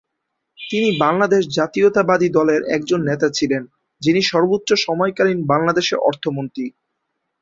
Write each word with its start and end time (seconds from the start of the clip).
তিনি 0.59 0.89
বাংলাদেশ 0.99 1.43
জাতীয়তাবাদী 1.57 2.27
দলের 2.29 2.61
একজন 2.75 2.99
নেতা 3.03 3.27
ছিলেন 3.29 3.63
যিনি 4.01 4.21
সর্বোচ্চ 4.23 4.69
সময়কালীন 4.85 5.39
বাংলাদেশের 5.45 5.99
অর্থমন্ত্রী। 6.01 6.65